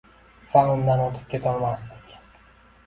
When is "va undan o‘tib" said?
0.53-1.29